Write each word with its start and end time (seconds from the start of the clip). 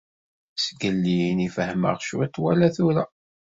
Sgellin 0.65 1.39
i 1.47 1.49
fehmeɣ 1.55 1.95
cwiṭ 2.07 2.35
wala 2.43 2.67
tura. 2.75 3.03